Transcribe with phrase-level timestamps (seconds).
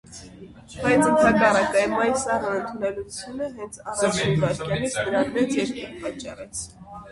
[0.77, 6.67] բայց, ընդհակառակն՝ Էմմայի սառն ընդունելությունը հենց առաջին վայրկյանից նրան մեծ երկյուղ պատճառեց.